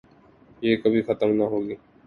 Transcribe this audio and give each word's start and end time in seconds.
یہ 0.61 0.75
کبھی 0.75 1.01
ختم 1.01 1.29
نہ 1.33 1.43
ہوگی۔ 1.43 1.75